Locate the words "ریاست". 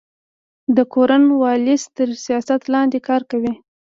2.25-2.61